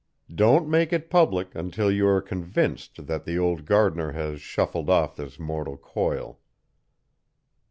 [0.33, 5.15] Don't make it public until you are convinced that the old gardener has shuffled off
[5.15, 6.39] this mortal coil."